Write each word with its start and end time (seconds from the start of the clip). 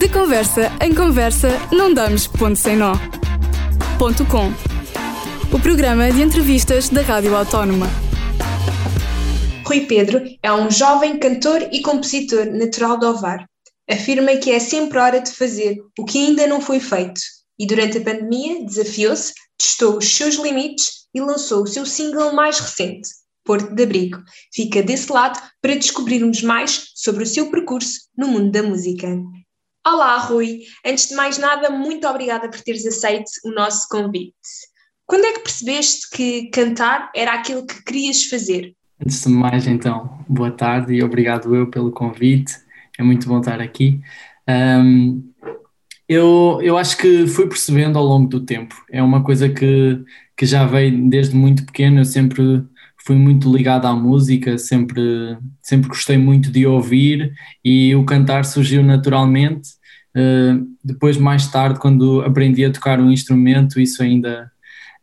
De 0.00 0.08
conversa 0.08 0.72
em 0.80 0.94
conversa, 0.94 1.50
não 1.70 1.92
damos 1.92 2.26
ponto 2.26 2.56
sem 2.56 2.74
nó. 2.74 2.94
Ponto 3.98 4.24
com. 4.24 4.50
O 5.54 5.60
programa 5.60 6.10
de 6.10 6.22
entrevistas 6.22 6.88
da 6.88 7.02
Rádio 7.02 7.36
Autónoma. 7.36 7.86
Rui 9.62 9.80
Pedro 9.82 10.22
é 10.42 10.50
um 10.50 10.70
jovem 10.70 11.18
cantor 11.18 11.68
e 11.70 11.82
compositor 11.82 12.46
natural 12.46 12.98
de 12.98 13.04
Ovar. 13.04 13.46
Afirma 13.90 14.34
que 14.36 14.50
é 14.50 14.58
sempre 14.58 14.98
hora 14.98 15.20
de 15.20 15.32
fazer 15.32 15.76
o 15.98 16.06
que 16.06 16.28
ainda 16.28 16.46
não 16.46 16.62
foi 16.62 16.80
feito 16.80 17.20
e 17.58 17.66
durante 17.66 17.98
a 17.98 18.02
pandemia 18.02 18.64
desafiou-se, 18.64 19.34
testou 19.58 19.98
os 19.98 20.08
seus 20.16 20.36
limites 20.36 21.08
e 21.14 21.20
lançou 21.20 21.64
o 21.64 21.66
seu 21.66 21.84
single 21.84 22.32
mais 22.32 22.58
recente, 22.58 23.10
Porto 23.44 23.74
de 23.74 23.82
Abrigo. 23.82 24.22
Fica 24.50 24.82
desse 24.82 25.12
lado 25.12 25.38
para 25.60 25.74
descobrirmos 25.74 26.40
mais 26.40 26.86
sobre 26.94 27.22
o 27.22 27.26
seu 27.26 27.50
percurso 27.50 28.08
no 28.16 28.28
mundo 28.28 28.50
da 28.50 28.62
música. 28.62 29.06
Olá, 29.86 30.18
Rui. 30.18 30.60
Antes 30.84 31.08
de 31.08 31.14
mais 31.14 31.38
nada, 31.38 31.70
muito 31.70 32.06
obrigada 32.06 32.50
por 32.50 32.60
teres 32.60 32.84
aceito 32.84 33.30
o 33.44 33.50
nosso 33.50 33.88
convite. 33.88 34.34
Quando 35.06 35.24
é 35.24 35.32
que 35.32 35.40
percebeste 35.40 36.10
que 36.10 36.50
cantar 36.50 37.10
era 37.16 37.32
aquilo 37.32 37.66
que 37.66 37.82
querias 37.82 38.24
fazer? 38.24 38.74
Antes 39.02 39.22
de 39.22 39.30
mais, 39.30 39.66
então, 39.66 40.22
boa 40.28 40.50
tarde 40.50 40.92
e 40.92 41.02
obrigado 41.02 41.56
eu 41.56 41.70
pelo 41.70 41.90
convite. 41.90 42.52
É 42.98 43.02
muito 43.02 43.26
bom 43.26 43.40
estar 43.40 43.58
aqui. 43.58 44.00
Um, 44.46 45.32
eu, 46.06 46.60
eu 46.62 46.76
acho 46.76 46.98
que 46.98 47.26
fui 47.26 47.48
percebendo 47.48 47.98
ao 47.98 48.04
longo 48.04 48.28
do 48.28 48.44
tempo. 48.44 48.74
É 48.92 49.02
uma 49.02 49.24
coisa 49.24 49.48
que, 49.48 50.04
que 50.36 50.44
já 50.44 50.66
veio 50.66 51.08
desde 51.08 51.34
muito 51.34 51.64
pequeno. 51.64 52.00
Eu 52.00 52.04
sempre 52.04 52.62
fui 53.04 53.16
muito 53.16 53.50
ligado 53.50 53.86
à 53.86 53.94
música, 53.94 54.58
sempre, 54.58 55.38
sempre 55.62 55.88
gostei 55.88 56.18
muito 56.18 56.50
de 56.50 56.66
ouvir 56.66 57.32
e 57.64 57.94
o 57.94 58.04
cantar 58.04 58.44
surgiu 58.44 58.82
naturalmente. 58.82 59.79
Uh, 60.16 60.66
depois, 60.82 61.16
mais 61.16 61.46
tarde, 61.48 61.78
quando 61.78 62.22
aprendi 62.22 62.64
a 62.64 62.72
tocar 62.72 63.00
um 63.00 63.10
instrumento, 63.10 63.80
isso 63.80 64.02
ainda, 64.02 64.50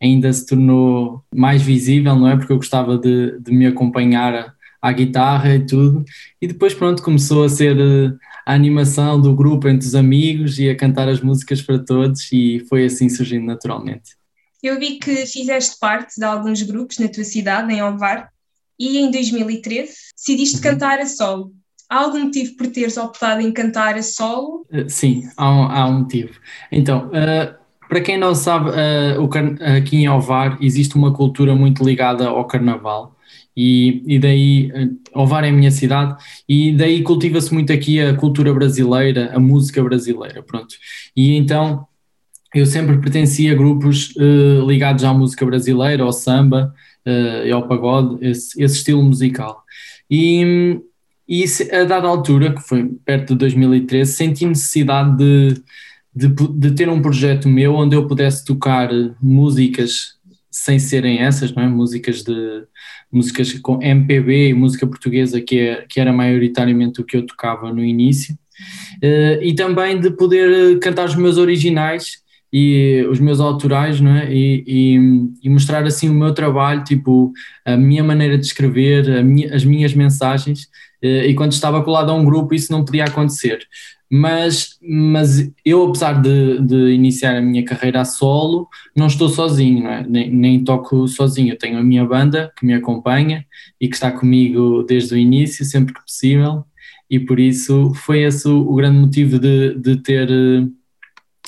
ainda 0.01 0.31
se 0.31 0.45
tornou 0.45 1.23
mais 1.33 1.61
visível, 1.61 2.15
não 2.15 2.27
é? 2.27 2.35
Porque 2.35 2.51
eu 2.51 2.57
gostava 2.57 2.97
de, 2.97 3.39
de 3.39 3.51
me 3.51 3.65
acompanhar 3.65 4.53
à 4.81 4.91
guitarra 4.91 5.55
e 5.55 5.65
tudo. 5.65 6.03
E 6.41 6.47
depois, 6.47 6.73
pronto, 6.73 7.01
começou 7.01 7.43
a 7.43 7.49
ser 7.49 7.77
uh, 7.77 8.17
a 8.45 8.53
animação 8.53 9.19
do 9.19 9.35
grupo 9.35 9.67
entre 9.67 9.87
os 9.87 9.95
amigos 9.95 10.59
e 10.59 10.69
a 10.69 10.75
cantar 10.75 11.09
as 11.09 11.21
músicas 11.21 11.61
para 11.61 11.79
todos, 11.79 12.31
e 12.31 12.65
foi 12.69 12.85
assim 12.85 13.09
surgindo 13.09 13.45
naturalmente. 13.45 14.17
Eu 14.61 14.79
vi 14.79 14.99
que 14.99 15.25
fizeste 15.25 15.77
parte 15.79 16.15
de 16.17 16.25
alguns 16.25 16.61
grupos 16.61 16.97
na 16.97 17.07
tua 17.07 17.23
cidade, 17.23 17.73
em 17.73 17.81
Ovar, 17.81 18.31
e 18.79 18.97
em 18.99 19.11
2013 19.11 19.91
decidiste 20.15 20.57
uhum. 20.57 20.61
cantar 20.61 20.99
a 20.99 21.05
solo. 21.05 21.51
Há 21.89 22.03
algum 22.03 22.25
motivo 22.25 22.55
por 22.57 22.67
teres 22.67 22.97
optado 22.97 23.41
em 23.41 23.51
cantar 23.51 23.95
a 23.95 24.03
solo? 24.03 24.65
Uh, 24.71 24.89
sim, 24.89 25.29
há 25.37 25.49
um, 25.49 25.63
há 25.63 25.87
um, 25.87 25.99
motivo. 25.99 26.33
Então, 26.71 27.07
uh, 27.07 27.55
para 27.87 28.01
quem 28.01 28.17
não 28.17 28.35
sabe, 28.35 28.69
uh, 28.69 29.21
o, 29.21 29.29
aqui 29.77 29.97
em 29.97 30.09
Ovar 30.09 30.57
existe 30.61 30.95
uma 30.95 31.13
cultura 31.13 31.55
muito 31.55 31.83
ligada 31.83 32.27
ao 32.27 32.45
carnaval. 32.45 33.15
E, 33.55 34.03
e 34.05 34.19
daí, 34.19 34.71
Ovar 35.15 35.43
é 35.43 35.49
a 35.49 35.51
minha 35.51 35.71
cidade, 35.71 36.15
e 36.47 36.71
daí 36.73 37.01
cultiva-se 37.01 37.51
muito 37.51 37.73
aqui 37.73 37.99
a 37.99 38.15
cultura 38.15 38.53
brasileira, 38.53 39.31
a 39.33 39.39
música 39.39 39.83
brasileira, 39.83 40.43
pronto. 40.43 40.75
E 41.15 41.35
então 41.35 41.87
eu 42.53 42.65
sempre 42.65 42.97
pertencia 42.97 43.51
a 43.51 43.55
grupos 43.55 44.15
uh, 44.15 44.65
ligados 44.67 45.03
à 45.03 45.13
música 45.13 45.45
brasileira, 45.45 46.03
ao 46.03 46.13
samba 46.13 46.73
uh, 47.05 47.53
ao 47.53 47.67
pagode, 47.67 48.17
esse, 48.25 48.61
esse 48.61 48.77
estilo 48.77 49.03
musical. 49.03 49.63
E, 50.09 50.79
e 51.27 51.43
a 51.73 51.83
dada 51.83 52.07
altura, 52.07 52.53
que 52.53 52.61
foi 52.61 52.85
perto 53.03 53.33
de 53.33 53.39
2013, 53.39 54.13
senti 54.13 54.45
necessidade 54.45 55.17
de, 55.17 55.61
de, 56.15 56.27
de, 56.27 56.71
ter 56.71 56.87
um 56.87 57.01
projeto 57.01 57.49
meu 57.49 57.75
onde 57.75 57.95
eu 57.95 58.07
pudesse 58.07 58.45
tocar 58.45 58.89
músicas 59.21 60.15
sem 60.49 60.79
serem 60.79 61.19
essas, 61.19 61.53
não 61.53 61.63
é? 61.63 61.67
Músicas 61.67 62.23
de 62.23 62.63
músicas 63.11 63.53
com 63.59 63.81
MPB 63.81 64.49
e 64.49 64.53
música 64.53 64.87
portuguesa 64.87 65.41
que, 65.41 65.59
é, 65.59 65.85
que 65.87 65.99
era 65.99 66.11
maioritariamente 66.11 67.01
o 67.01 67.03
que 67.03 67.17
eu 67.17 67.25
tocava 67.25 67.71
no 67.73 67.83
início. 67.83 68.37
Uh, 69.03 69.43
e 69.43 69.53
também 69.53 69.99
de 69.99 70.09
poder 70.09 70.79
cantar 70.79 71.05
os 71.05 71.15
meus 71.15 71.37
originais 71.37 72.23
e 72.59 73.05
os 73.07 73.19
meus 73.19 73.39
autorais, 73.39 74.01
não 74.01 74.11
é? 74.15 74.33
E, 74.33 74.63
e, 74.65 74.99
e, 75.43 75.49
mostrar 75.49 75.83
assim 75.83 76.09
o 76.09 76.13
meu 76.13 76.33
trabalho, 76.33 76.83
tipo, 76.83 77.31
a 77.63 77.77
minha 77.77 78.03
maneira 78.03 78.35
de 78.35 78.45
escrever, 78.45 79.23
minha, 79.23 79.53
as 79.55 79.63
minhas 79.63 79.93
mensagens. 79.93 80.67
Eh, 81.01 81.27
e 81.27 81.35
quando 81.35 81.51
estava 81.51 81.83
colado 81.83 82.09
a 82.09 82.15
um 82.15 82.25
grupo, 82.25 82.55
isso 82.55 82.71
não 82.71 82.83
podia 82.83 83.05
acontecer. 83.05 83.59
Mas, 84.09 84.79
mas 84.81 85.51
eu, 85.63 85.83
apesar 85.83 86.13
de, 86.21 86.59
de 86.61 86.93
iniciar 86.93 87.37
a 87.37 87.41
minha 87.41 87.63
carreira 87.63 88.01
a 88.01 88.05
solo, 88.05 88.67
não 88.95 89.05
estou 89.07 89.29
sozinho, 89.29 89.83
não 89.83 89.91
é? 89.91 90.05
nem, 90.07 90.31
nem 90.31 90.63
toco 90.63 91.07
sozinho. 91.07 91.53
Eu 91.53 91.57
tenho 91.57 91.77
a 91.77 91.83
minha 91.83 92.05
banda 92.05 92.51
que 92.57 92.65
me 92.65 92.73
acompanha 92.73 93.45
e 93.79 93.87
que 93.87 93.95
está 93.95 94.11
comigo 94.11 94.83
desde 94.83 95.13
o 95.13 95.17
início, 95.17 95.63
sempre 95.63 95.93
que 95.93 96.01
possível. 96.01 96.63
E 97.09 97.19
por 97.19 97.39
isso 97.39 97.93
foi 97.93 98.23
esse 98.23 98.47
o, 98.47 98.73
grande 98.75 98.97
motivo 98.97 99.37
de, 99.39 99.75
de 99.75 99.97
ter 99.97 100.29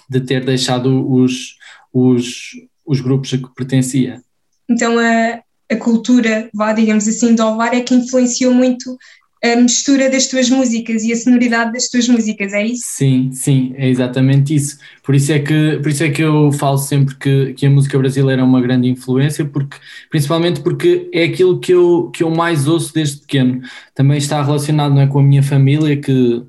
de 0.09 0.21
ter 0.21 0.43
deixado 0.43 1.09
os, 1.11 1.55
os, 1.93 2.51
os 2.85 2.99
grupos 2.99 3.33
a 3.33 3.37
que 3.37 3.55
pertencia. 3.55 4.21
Então 4.69 4.97
a, 4.97 5.39
a 5.71 5.75
cultura, 5.77 6.49
vá, 6.53 6.73
digamos 6.73 7.07
assim, 7.07 7.35
do 7.35 7.43
Alvar 7.43 7.73
é 7.73 7.81
que 7.81 7.93
influenciou 7.93 8.53
muito 8.53 8.97
a 9.41 9.55
mistura 9.55 10.09
das 10.09 10.27
tuas 10.27 10.49
músicas 10.49 11.03
e 11.03 11.13
a 11.13 11.15
sonoridade 11.15 11.71
das 11.71 11.87
tuas 11.87 12.09
músicas, 12.09 12.51
é 12.51 12.65
isso? 12.65 12.83
Sim, 12.85 13.29
sim, 13.31 13.73
é 13.77 13.87
exatamente 13.87 14.53
isso. 14.53 14.77
Por 15.01 15.15
isso 15.15 15.31
é 15.31 15.39
que, 15.39 15.79
por 15.81 15.89
isso 15.89 16.03
é 16.03 16.09
que 16.09 16.21
eu 16.21 16.51
falo 16.51 16.77
sempre 16.77 17.15
que, 17.15 17.53
que 17.53 17.65
a 17.65 17.69
música 17.69 17.97
brasileira 17.97 18.41
é 18.41 18.45
uma 18.45 18.59
grande 18.59 18.89
influência, 18.89 19.45
porque, 19.45 19.77
principalmente 20.09 20.59
porque 20.59 21.09
é 21.13 21.23
aquilo 21.23 21.57
que 21.57 21.71
eu, 21.71 22.11
que 22.13 22.21
eu 22.21 22.29
mais 22.29 22.67
ouço 22.67 22.93
desde 22.93 23.21
pequeno. 23.21 23.61
Também 23.95 24.17
está 24.17 24.43
relacionado 24.43 24.93
não 24.93 25.01
é, 25.01 25.07
com 25.07 25.19
a 25.19 25.23
minha 25.23 25.41
família, 25.41 25.95
que 25.95 26.43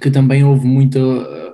que 0.00 0.10
também 0.10 0.42
houve 0.42 0.66
muita, 0.66 1.00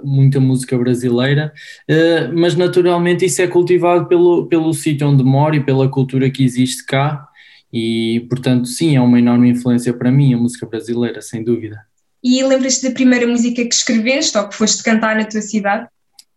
muita 0.02 0.40
música 0.40 0.76
brasileira, 0.78 1.52
uh, 1.90 2.38
mas 2.38 2.54
naturalmente 2.54 3.24
isso 3.24 3.42
é 3.42 3.46
cultivado 3.46 4.06
pelo, 4.06 4.46
pelo 4.46 4.72
sítio 4.72 5.08
onde 5.08 5.24
moro 5.24 5.54
e 5.54 5.64
pela 5.64 5.88
cultura 5.88 6.30
que 6.30 6.44
existe 6.44 6.84
cá, 6.84 7.26
e 7.72 8.24
portanto, 8.28 8.66
sim, 8.66 8.96
é 8.96 9.00
uma 9.00 9.18
enorme 9.18 9.50
influência 9.50 9.92
para 9.92 10.10
mim 10.10 10.32
a 10.32 10.38
música 10.38 10.66
brasileira, 10.66 11.20
sem 11.20 11.42
dúvida. 11.42 11.80
E 12.22 12.42
lembras-te 12.42 12.88
da 12.88 12.94
primeira 12.94 13.26
música 13.26 13.62
que 13.62 13.74
escreveste 13.74 14.36
ou 14.38 14.48
que 14.48 14.54
foste 14.54 14.82
cantar 14.82 15.16
na 15.16 15.24
tua 15.24 15.42
cidade? 15.42 15.86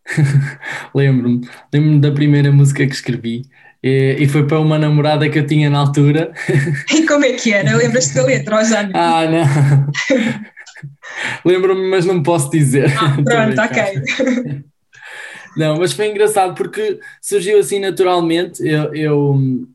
Lembro-me, 0.94 1.48
lembro-me 1.74 2.00
da 2.00 2.12
primeira 2.12 2.52
música 2.52 2.86
que 2.86 2.94
escrevi. 2.94 3.44
E, 3.82 4.18
e, 4.20 4.28
foi 4.28 4.46
para 4.46 4.60
uma 4.60 4.78
namorada 4.78 5.30
que 5.30 5.40
eu 5.40 5.48
tinha 5.48 5.70
na 5.70 5.80
altura. 5.80 6.34
E 6.94 7.06
como 7.08 7.24
é 7.24 7.32
que 7.34 7.54
era? 7.54 7.78
Lembras-te 7.78 8.16
da 8.16 8.24
letra 8.24 8.58
ou 8.58 8.66
já 8.66 8.84
não? 8.84 8.92
Ah, 8.94 9.26
não. 9.26 9.46
Lembro-me, 11.46 11.88
mas 11.90 12.06
não 12.06 12.22
posso 12.22 12.50
dizer. 12.50 12.92
Ah, 12.98 13.18
pronto, 13.24 13.62
ok. 13.62 14.64
Não, 15.58 15.78
mas 15.78 15.94
foi 15.94 16.10
engraçado 16.10 16.56
porque 16.56 17.00
surgiu 17.22 17.60
assim 17.60 17.80
naturalmente. 17.80 18.62
Eu, 18.66 18.94
eu, 18.94 19.68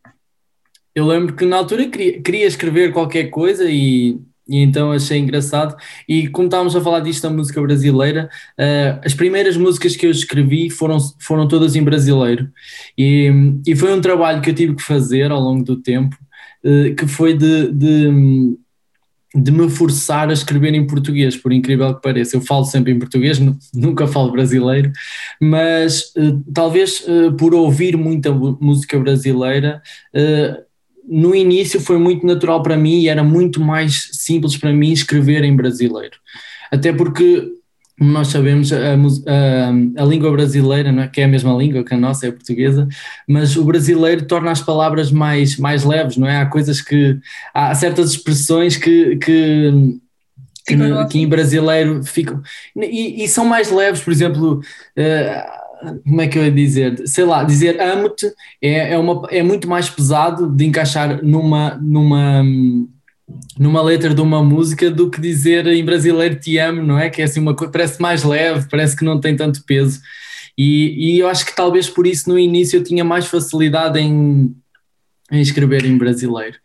eu 0.95 1.07
lembro 1.07 1.35
que 1.35 1.45
na 1.45 1.57
altura 1.57 1.89
queria, 1.89 2.23
queria 2.23 2.47
escrever 2.47 2.93
qualquer 2.93 3.25
coisa 3.25 3.65
e, 3.69 4.19
e, 4.49 4.59
então 4.63 4.93
achei 4.93 5.19
engraçado. 5.19 5.77
E 6.09 6.29
como 6.29 6.47
estávamos 6.47 6.77
a 6.77 6.81
falar 6.81 7.01
disto 7.01 7.25
da 7.25 7.31
música 7.31 7.61
brasileira, 7.61 8.31
uh, 8.59 9.01
as 9.05 9.15
primeiras 9.15 9.57
músicas 9.57 9.97
que 9.97 10.07
eu 10.07 10.11
escrevi 10.11 10.71
foram, 10.71 10.99
foram 11.21 11.49
todas 11.49 11.75
em 11.77 11.83
brasileiro. 11.83 12.49
E, 12.97 13.31
e 13.67 13.75
foi 13.75 13.93
um 13.93 14.01
trabalho 14.01 14.41
que 14.41 14.51
eu 14.51 14.55
tive 14.55 14.77
que 14.77 14.83
fazer 14.83 15.31
ao 15.31 15.41
longo 15.41 15.65
do 15.65 15.83
tempo, 15.83 16.17
uh, 16.65 16.95
que 16.95 17.07
foi 17.07 17.37
de, 17.37 17.73
de 17.73 18.57
de 19.35 19.51
me 19.51 19.69
forçar 19.69 20.31
a 20.31 20.33
escrever 20.33 20.75
em 20.75 20.87
português, 20.87 21.37
por 21.37 21.53
incrível 21.53 21.95
que 21.95 22.03
pareça. 22.03 22.37
Eu 22.37 22.41
falo 22.41 22.65
sempre 22.65 22.93
em 22.93 22.99
português, 22.99 23.41
nunca 23.75 24.07
falo 24.07 24.31
brasileiro, 24.31 24.93
mas 25.41 26.13
uh, 26.17 26.43
talvez 26.53 27.01
uh, 27.01 27.33
por 27.37 27.55
ouvir 27.55 27.97
muita 27.97 28.33
música 28.33 28.99
brasileira, 28.99 29.83
uh, 30.15 30.63
no 31.07 31.35
início 31.35 31.81
foi 31.81 31.99
muito 31.99 32.25
natural 32.25 32.63
para 32.63 32.77
mim 32.77 33.01
e 33.01 33.09
era 33.09 33.23
muito 33.23 33.61
mais 33.61 34.09
simples 34.13 34.57
para 34.57 34.73
mim 34.73 34.93
escrever 34.93 35.45
em 35.45 35.55
brasileiro. 35.55 36.17
Até 36.71 36.93
porque 36.93 37.53
como 37.99 38.11
nós 38.11 38.29
sabemos, 38.29 38.73
a, 38.73 38.95
a, 38.95 40.03
a, 40.03 40.05
língua 40.05 40.31
brasileira, 40.33 40.91
não 40.91 41.05
é? 41.05 41.09
que 41.09 41.21
é 41.21 41.25
a 41.25 41.29
mesma 41.29 41.55
língua 41.55 41.85
que 41.85 41.95
a 41.95 41.97
nossa, 41.97 42.27
é 42.27 42.29
a 42.29 42.33
portuguesa, 42.33 42.89
mas 43.29 43.57
o 43.57 43.65
brasileiro 43.65 44.27
torna 44.27 44.51
as 44.51 44.61
palavras 44.61 45.13
mais, 45.13 45.57
mais 45.57 45.85
leves, 45.85 46.17
não 46.17 46.27
é? 46.27 46.39
Há 46.39 46.47
coisas 46.47 46.81
que. 46.81 47.19
Há 47.53 47.75
certas 47.75 48.11
expressões 48.11 48.77
que. 48.77 49.17
que 49.17 50.01
que, 50.67 50.75
que 51.11 51.19
em 51.19 51.29
brasileiro 51.29 52.03
ficam. 52.03 52.41
E, 52.75 53.23
e, 53.23 53.29
são 53.29 53.45
mais 53.45 53.71
leves, 53.71 54.01
por 54.01 54.11
exemplo, 54.11 54.61
uh, 54.61 56.01
como 56.05 56.21
é 56.23 56.27
que 56.27 56.39
eu 56.39 56.45
ia 56.45 56.51
dizer? 56.51 57.07
Sei 57.07 57.25
lá, 57.25 57.45
dizer 57.45 57.81
amo-te 57.81 58.33
é, 58.63 58.95
é, 58.95 58.99
uma, 58.99 59.29
é 59.31 59.43
muito 59.43 59.69
mais 59.69 59.91
pesado 59.91 60.49
de 60.49 60.65
encaixar 60.65 61.23
numa, 61.23 61.75
numa, 61.83 62.43
numa 63.59 63.83
letra 63.83 64.15
de 64.15 64.21
uma 64.21 64.43
música 64.43 64.91
do 64.91 65.11
que 65.11 65.21
dizer 65.21 65.67
em 65.67 65.85
brasileiro 65.85 66.37
te 66.37 66.59
amo, 66.59 66.83
não 66.83 66.99
é? 66.99 67.09
Que 67.09 67.23
é 67.23 67.25
assim 67.25 67.41
uma 67.41 67.55
coisa, 67.55 67.73
parece 67.73 68.01
mais 68.01 68.23
leve, 68.23 68.69
parece 68.71 68.97
que 68.97 69.05
não 69.05 69.21
tem 69.21 69.37
tanto 69.37 69.65
peso. 69.65 70.01
E, 70.57 71.15
e 71.15 71.19
eu 71.19 71.29
acho 71.29 71.45
que 71.45 71.55
talvez 71.55 71.89
por 71.89 72.07
isso 72.07 72.29
no 72.29 72.39
início 72.39 72.77
eu 72.79 72.85
tinha 72.85 73.05
mais 73.05 73.27
facilidade 73.27 73.99
em, 73.99 74.55
em 75.31 75.41
escrever 75.41 75.85
em 75.85 75.97
brasileiro. 75.97 76.57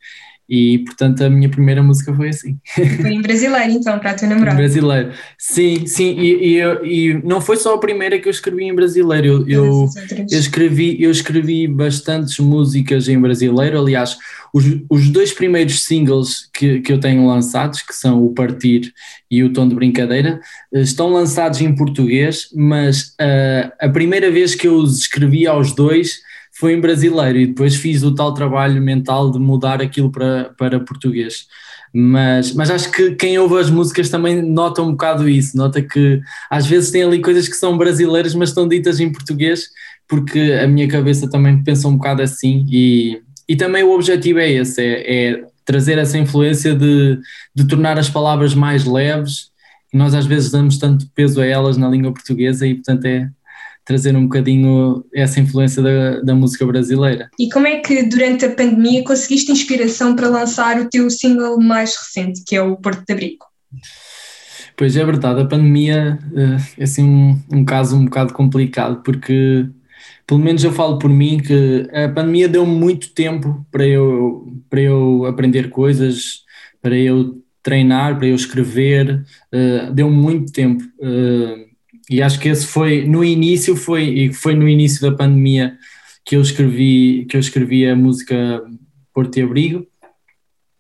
E 0.50 0.80
portanto 0.80 1.24
a 1.24 1.30
minha 1.30 1.48
primeira 1.48 1.82
música 1.82 2.14
foi 2.14 2.30
assim. 2.30 2.58
Foi 3.02 3.12
em 3.12 3.22
brasileiro 3.22 3.72
então, 3.72 4.00
para 4.00 4.12
a 4.12 4.14
tua 4.16 4.28
namorada. 4.28 4.58
brasileiro, 4.58 5.12
sim, 5.38 5.86
sim, 5.86 6.20
e, 6.20 6.58
e, 6.58 6.62
e, 6.84 7.14
não 7.24 7.40
foi 7.40 7.56
só 7.56 7.76
a 7.76 7.80
primeira 7.80 8.18
que 8.18 8.28
eu 8.28 8.32
escrevi 8.32 8.64
em 8.64 8.74
brasileiro, 8.74 9.28
eu, 9.28 9.48
eu, 9.48 9.90
eu, 10.32 10.40
escrevi, 10.40 10.98
eu 11.00 11.12
escrevi 11.12 11.68
bastantes 11.68 12.40
músicas 12.40 13.08
em 13.08 13.20
brasileiro, 13.20 13.80
aliás, 13.80 14.18
os, 14.54 14.66
os 14.90 15.10
dois 15.10 15.32
primeiros 15.32 15.84
singles 15.84 16.50
que, 16.54 16.82
que 16.82 16.92
eu 16.92 17.00
tenho 17.00 17.28
lançados, 17.28 17.82
que 17.82 17.94
são 17.94 18.24
o 18.24 18.34
Partir 18.34 18.94
e 19.30 19.44
o 19.44 19.54
Tom 19.54 19.68
de 19.68 19.76
Brincadeira, 19.76 20.40
estão 20.74 21.10
lançados 21.10 21.62
em 21.62 21.76
português, 21.76 22.50
mas 22.56 23.16
uh, 23.20 23.72
a 23.80 23.90
primeira 23.90 24.32
vez 24.32 24.56
que 24.56 24.68
eu 24.68 24.76
os 24.76 25.00
escrevi 25.00 25.46
aos 25.48 25.74
dois 25.74 26.20
foi 26.52 26.74
em 26.74 26.82
brasileiro 26.82 27.40
e 27.40 27.48
depois 27.48 27.76
fiz 27.76 28.04
o 28.04 28.14
tal 28.14 28.34
trabalho 28.34 28.82
mental 28.82 29.32
de 29.32 29.40
mudar 29.40 29.82
aquilo 29.82 30.12
para, 30.12 30.54
para 30.58 30.80
português. 30.80 31.48
Mas, 31.94 32.54
mas 32.54 32.70
acho 32.70 32.92
que 32.92 33.16
quem 33.16 33.40
ouve 33.40 33.60
as 33.60 33.70
músicas 33.70 34.10
também 34.10 34.42
nota 34.42 34.82
um 34.82 34.92
bocado 34.92 35.28
isso, 35.28 35.58
nota 35.58 35.82
que 35.82 36.22
às 36.50 36.68
vezes 36.68 36.92
tem 36.92 37.04
ali 37.04 37.20
coisas 37.20 37.48
que 37.48 37.56
são 37.56 37.78
brasileiras, 37.78 38.36
mas 38.36 38.50
estão 38.50 38.68
ditas 38.68 39.00
em 39.00 39.12
português, 39.12 39.70
porque 40.08 40.60
a 40.62 40.68
minha 40.68 40.88
cabeça 40.88 41.30
também 41.30 41.64
pensa 41.64 41.88
um 41.88 41.96
bocado 41.96 42.22
assim 42.22 42.66
e, 42.70 43.22
e 43.50 43.56
também 43.56 43.84
o 43.84 43.92
objetivo 43.92 44.38
é 44.38 44.48
esse, 44.48 44.80
é, 44.80 45.32
é 45.32 45.44
trazer 45.66 45.98
essa 45.98 46.20
influência 46.20 46.76
de, 46.76 47.20
de 47.54 47.68
tornar 47.68 47.98
as 47.98 48.08
palavras 48.08 48.54
mais 48.54 48.86
leves, 48.86 49.50
nós 49.92 50.14
às 50.14 50.28
vezes 50.28 50.52
damos 50.52 50.78
tanto 50.78 51.10
peso 51.16 51.42
a 51.42 51.46
elas 51.46 51.76
na 51.76 51.90
língua 51.90 52.14
portuguesa 52.14 52.68
e 52.68 52.76
portanto 52.76 53.06
é, 53.06 53.28
trazer 53.84 54.16
um 54.16 54.24
bocadinho 54.24 55.04
essa 55.12 55.40
influência 55.40 55.82
da, 55.82 56.22
da 56.22 56.36
música 56.36 56.64
brasileira. 56.64 57.28
E 57.40 57.50
como 57.50 57.66
é 57.66 57.80
que 57.80 58.04
durante 58.04 58.46
a 58.46 58.52
pandemia 58.52 59.04
conseguiste 59.04 59.52
inspiração 59.52 60.16
para 60.16 60.30
lançar 60.30 60.80
o 60.80 60.88
teu 60.88 61.10
single 61.10 61.60
mais 61.60 61.96
recente, 61.98 62.44
que 62.46 62.56
é 62.56 62.62
o 62.62 62.78
Porto 62.78 63.04
de 63.04 63.14
Abrigo? 63.14 63.46
Pois 64.78 64.96
é 64.96 65.04
verdade, 65.04 65.42
a 65.42 65.46
pandemia 65.46 66.20
eh, 66.36 66.58
é 66.78 66.84
assim 66.84 67.04
um, 67.04 67.42
um 67.52 67.66
caso 67.66 67.98
um 67.98 68.06
bocado 68.06 68.32
complicado, 68.32 69.02
porque 69.04 69.68
pelo 70.30 70.42
menos 70.42 70.64
eu 70.64 70.72
falo 70.72 71.00
por 71.00 71.10
mim 71.10 71.40
que 71.40 71.88
a 71.92 72.08
pandemia 72.08 72.48
deu 72.48 72.64
muito 72.64 73.16
tempo 73.16 73.66
para 73.72 73.84
eu, 73.84 74.48
para 74.70 74.80
eu 74.80 75.26
aprender 75.26 75.72
coisas, 75.72 76.44
para 76.80 76.96
eu 76.96 77.42
treinar, 77.64 78.16
para 78.16 78.28
eu 78.28 78.36
escrever, 78.36 79.26
uh, 79.52 79.92
deu 79.92 80.08
muito 80.08 80.52
tempo. 80.54 80.84
Uh, 81.00 81.66
e 82.12 82.22
acho 82.22 82.40
que 82.40 82.48
esse 82.48 82.68
foi, 82.68 83.08
no 83.08 83.24
início 83.24 83.76
foi, 83.76 84.04
e 84.04 84.32
foi 84.32 84.54
no 84.54 84.70
início 84.70 85.02
da 85.02 85.18
pandemia 85.18 85.76
que 86.24 86.36
eu 86.36 86.42
escrevi, 86.42 87.26
que 87.28 87.36
eu 87.36 87.40
escrevi 87.40 87.88
a 87.88 87.96
música 87.96 88.62
Porto 89.12 89.36
e 89.36 89.42
Abrigo. 89.42 89.88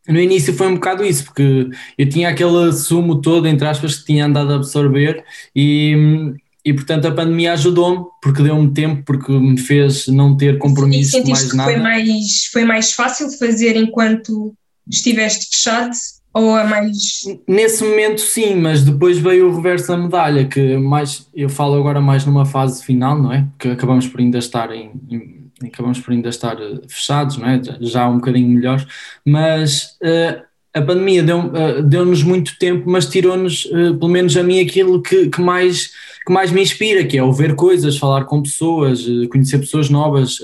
No 0.07 0.19
início 0.19 0.53
foi 0.53 0.67
um 0.67 0.75
bocado 0.75 1.03
isso, 1.03 1.25
porque 1.25 1.69
eu 1.97 2.07
tinha 2.07 2.29
aquele 2.29 2.71
sumo 2.71 3.19
todo, 3.19 3.47
entre 3.47 3.67
aspas, 3.67 3.97
que 3.97 4.05
tinha 4.05 4.27
andado 4.27 4.53
a 4.53 4.57
absorver 4.57 5.23
e, 5.55 6.35
e 6.65 6.73
portanto 6.73 7.07
a 7.07 7.11
pandemia 7.11 7.53
ajudou-me, 7.53 8.05
porque 8.21 8.43
deu-me 8.43 8.71
tempo, 8.73 9.03
porque 9.05 9.31
me 9.31 9.57
fez 9.57 10.07
não 10.07 10.35
ter 10.35 10.57
compromisso 10.57 11.21
com 11.21 11.29
mais 11.29 11.53
nada. 11.53 11.71
Foi 11.71 11.79
mais, 11.79 12.45
foi 12.51 12.65
mais 12.65 12.91
fácil 12.93 13.29
de 13.29 13.37
fazer 13.37 13.75
enquanto 13.75 14.53
estiveste 14.87 15.47
fechado 15.55 15.91
ou 16.33 16.57
é 16.57 16.63
mais. 16.63 17.23
Nesse 17.47 17.83
momento 17.83 18.21
sim, 18.21 18.55
mas 18.55 18.83
depois 18.83 19.17
veio 19.17 19.49
o 19.49 19.55
reverso 19.55 19.87
da 19.87 19.97
medalha, 19.97 20.45
que 20.45 20.77
mais 20.77 21.27
eu 21.33 21.49
falo 21.49 21.75
agora 21.75 22.01
mais 22.01 22.25
numa 22.25 22.45
fase 22.45 22.83
final, 22.83 23.17
não 23.17 23.31
é? 23.31 23.47
Que 23.57 23.69
acabamos 23.69 24.07
por 24.07 24.19
ainda 24.19 24.37
estar 24.37 24.71
em, 24.71 24.91
em 25.09 25.39
acabamos 25.67 25.99
por 25.99 26.11
ainda 26.11 26.29
estar 26.29 26.59
eh, 26.61 26.81
fechados, 26.87 27.37
não 27.37 27.47
é? 27.47 27.61
Já 27.81 28.07
um 28.07 28.15
bocadinho 28.15 28.49
melhor, 28.49 28.85
mas 29.25 29.97
uh, 30.01 30.41
a 30.73 30.81
pandemia 30.81 31.23
deu-nos 31.23 31.79
uh, 31.79 31.83
deu 31.83 32.05
muito 32.27 32.57
tempo, 32.59 32.89
mas 32.89 33.07
tirou-nos, 33.07 33.65
uh, 33.65 33.95
pelo 33.97 34.09
menos 34.09 34.37
a 34.37 34.43
mim, 34.43 34.59
aquilo 34.59 35.01
que, 35.01 35.29
que, 35.29 35.41
mais, 35.41 35.91
que 36.25 36.31
mais 36.31 36.51
me 36.51 36.61
inspira, 36.61 37.05
que 37.05 37.17
é 37.17 37.23
ouvir 37.23 37.55
coisas, 37.55 37.97
falar 37.97 38.25
com 38.25 38.41
pessoas, 38.41 39.05
conhecer 39.31 39.59
pessoas 39.59 39.89
novas 39.89 40.39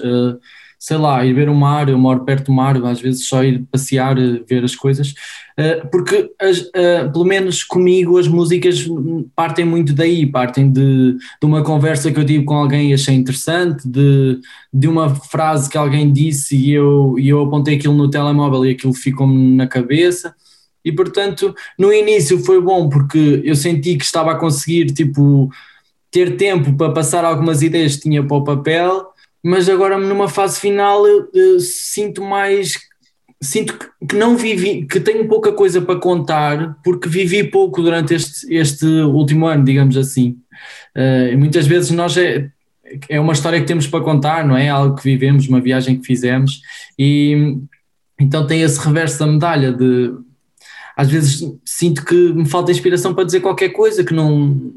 sei 0.79 0.97
lá, 0.97 1.25
ir 1.25 1.33
ver 1.33 1.49
o 1.49 1.55
mar, 1.55 1.89
eu 1.89 1.97
moro 1.97 2.23
perto 2.23 2.47
do 2.47 2.53
mar, 2.53 2.75
às 2.85 3.01
vezes 3.01 3.27
só 3.27 3.43
ir 3.43 3.63
passear, 3.71 4.15
ver 4.47 4.63
as 4.63 4.75
coisas, 4.75 5.13
eh, 5.57 5.85
porque 5.91 6.31
as, 6.39 6.69
eh, 6.73 7.07
pelo 7.07 7.23
menos 7.23 7.63
comigo 7.63 8.17
as 8.17 8.27
músicas 8.27 8.85
partem 9.35 9.65
muito 9.65 9.93
daí, 9.93 10.25
partem 10.25 10.71
de, 10.71 11.13
de 11.13 11.45
uma 11.45 11.63
conversa 11.63 12.11
que 12.11 12.19
eu 12.19 12.25
tive 12.25 12.43
com 12.43 12.55
alguém 12.55 12.91
e 12.91 12.93
achei 12.93 13.15
interessante, 13.15 13.87
de, 13.87 14.39
de 14.73 14.87
uma 14.87 15.15
frase 15.15 15.69
que 15.69 15.77
alguém 15.77 16.11
disse 16.11 16.55
e 16.57 16.71
eu, 16.71 17.15
e 17.17 17.29
eu 17.29 17.41
apontei 17.41 17.77
aquilo 17.77 17.93
no 17.93 18.09
telemóvel 18.09 18.65
e 18.65 18.71
aquilo 18.71 18.93
ficou-me 18.93 19.55
na 19.55 19.67
cabeça. 19.67 20.35
E 20.83 20.91
portanto, 20.91 21.55
no 21.79 21.91
início 21.91 22.37
foi 22.39 22.61
bom 22.61 22.87
porque 22.89 23.41
eu 23.43 23.55
senti 23.55 23.97
que 23.97 24.05
estava 24.05 24.33
a 24.33 24.35
conseguir 24.35 24.85
tipo 24.93 25.49
ter 26.11 26.37
tempo 26.37 26.73
para 26.77 26.93
passar 26.93 27.25
algumas 27.25 27.61
ideias 27.61 27.95
que 27.95 28.03
tinha 28.03 28.23
para 28.23 28.37
o 28.37 28.43
papel, 28.43 29.07
mas 29.45 29.69
agora 29.69 29.95
numa 29.95 30.27
fase 30.27 30.59
final 30.59 31.05
eu, 31.05 31.29
eu 31.31 31.59
sinto 31.59 32.23
mais 32.23 32.79
sinto 33.39 33.77
que 34.09 34.15
não 34.15 34.35
vivi, 34.35 34.87
que 34.87 34.99
tenho 34.99 35.27
pouca 35.27 35.51
coisa 35.51 35.79
para 35.79 35.99
contar, 35.99 36.79
porque 36.83 37.07
vivi 37.07 37.43
pouco 37.43 37.79
durante 37.83 38.15
este, 38.15 38.51
este 38.51 38.85
último 38.85 39.45
ano, 39.45 39.63
digamos 39.63 39.97
assim. 39.97 40.37
Uh, 40.97 41.37
muitas 41.37 41.67
vezes 41.67 41.91
nós 41.91 42.17
é, 42.17 42.49
é 43.07 43.19
uma 43.19 43.33
história 43.33 43.59
que 43.59 43.67
temos 43.67 43.85
para 43.85 44.03
contar, 44.03 44.47
não 44.47 44.57
é? 44.57 44.69
Algo 44.69 44.95
que 44.95 45.03
vivemos, 45.03 45.47
uma 45.47 45.61
viagem 45.61 45.99
que 45.99 46.07
fizemos, 46.07 46.61
e 46.97 47.55
então 48.19 48.47
tem 48.47 48.63
esse 48.63 48.79
reverso 48.79 49.19
da 49.19 49.27
medalha 49.27 49.71
de 49.71 50.11
às 50.97 51.11
vezes 51.11 51.43
sinto 51.63 52.03
que 52.03 52.15
me 52.33 52.49
falta 52.49 52.71
inspiração 52.71 53.13
para 53.13 53.25
dizer 53.25 53.41
qualquer 53.41 53.69
coisa, 53.69 54.03
que 54.03 54.13
não, 54.13 54.73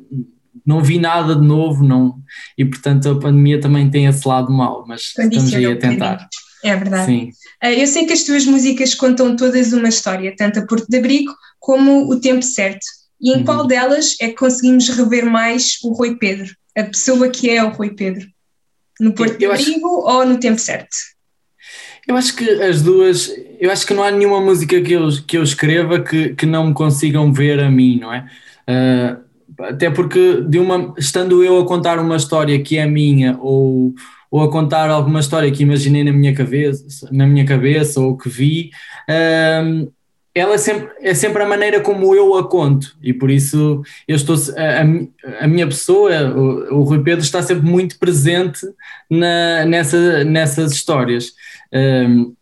não 0.67 0.83
vi 0.83 0.99
nada 0.99 1.35
de 1.35 1.47
novo, 1.47 1.85
não, 1.85 2.19
e 2.57 2.65
portanto 2.65 3.09
a 3.11 3.19
pandemia 3.19 3.61
também 3.61 3.91
tem 3.91 4.07
esse 4.07 4.27
lado 4.27 4.53
mau, 4.53 4.85
mas 4.87 5.03
estamos 5.03 5.55
aí 5.55 5.67
a 5.67 5.77
tentar. 5.77 6.29
É 6.65 6.75
verdade. 6.75 7.07
Sim. 7.07 7.31
Ah, 7.63 7.73
eu 7.73 7.87
sei 7.87 8.07
que 8.07 8.13
as 8.13 8.25
tuas 8.25 8.45
músicas 8.45 8.95
contam 8.95 9.37
todas 9.37 9.73
uma 9.73 9.89
história, 9.89 10.35
tanto 10.37 10.59
a 10.59 10.67
Porto 10.67 10.87
de 10.89 10.99
Abrigo 10.99 11.33
como 11.59 12.11
o 12.11 12.21
Tempo 12.21 12.43
Certo. 12.43 12.85
E 13.21 13.33
em 13.33 13.39
uhum. 13.39 13.45
qual 13.45 13.67
delas 13.67 14.17
é 14.21 14.29
que 14.29 14.35
conseguimos 14.35 14.89
rever 14.89 15.27
mais 15.27 15.79
o 15.83 15.93
Rui 15.93 16.17
Pedro, 16.17 16.53
a 16.77 16.85
pessoa 16.85 17.29
que 17.29 17.51
é 17.51 17.63
o 17.63 17.71
Rui 17.71 17.91
Pedro? 17.91 18.27
No 19.01 19.13
Porto 19.13 19.39
de 19.39 19.47
Abrigo 19.47 20.07
acho... 20.07 20.17
ou 20.17 20.27
no 20.27 20.39
Tempo 20.39 20.61
Certo? 20.61 20.97
Eu 22.07 22.17
acho 22.17 22.35
que 22.35 22.49
as 22.63 22.81
duas, 22.81 23.31
eu 23.61 23.71
acho 23.71 23.87
que 23.87 23.93
não 23.93 24.03
há 24.03 24.11
nenhuma 24.11 24.41
música 24.41 24.81
que 24.81 24.93
eu, 24.93 25.09
que 25.27 25.37
eu 25.37 25.43
escreva 25.43 26.01
que, 26.01 26.35
que 26.35 26.47
não 26.47 26.69
me 26.69 26.75
consigam 26.75 27.31
ver 27.33 27.61
a 27.61 27.71
mim, 27.71 27.99
não 28.01 28.13
é? 28.13 28.27
Uh, 28.67 29.28
até 29.61 29.91
porque 29.91 30.43
de 30.43 30.59
uma, 30.59 30.95
estando 30.97 31.43
eu 31.43 31.61
a 31.61 31.67
contar 31.67 31.99
uma 31.99 32.17
história 32.17 32.61
que 32.63 32.79
é 32.79 32.87
minha 32.87 33.39
ou 33.41 33.95
ou 34.31 34.43
a 34.43 34.51
contar 34.51 34.91
alguma 34.91 35.21
história 35.21 35.51
que 35.51 35.63
imaginei 35.63 36.05
na 36.05 36.13
minha 36.13 36.35
cabeça, 36.35 37.09
na 37.11 37.27
minha 37.27 37.47
cabeça 37.47 37.99
ou 37.99 38.17
que 38.17 38.29
vi, 38.29 38.71
um, 39.65 39.91
ela 40.35 40.55
é 40.55 40.59
sempre, 40.59 40.89
é 41.01 41.15
sempre 41.15 41.43
a 41.43 41.49
maneira 41.49 41.81
como 41.81 42.15
eu 42.15 42.37
a 42.37 42.49
conto 42.49 42.97
e 43.03 43.13
por 43.13 43.31
isso 43.31 43.83
eu 44.07 44.15
estou 44.15 44.37
a, 44.57 45.45
a 45.45 45.49
minha 45.49 45.67
pessoa, 45.67 46.13
o, 46.37 46.79
o, 46.79 46.83
Rui 46.83 47.03
Pedro 47.03 47.25
está 47.25 47.43
sempre 47.43 47.69
muito 47.69 47.99
presente 47.99 48.61
na, 49.11 49.65
nessa, 49.65 50.25
nessas 50.25 50.73
histórias. 50.73 51.33
Um, 51.73 52.35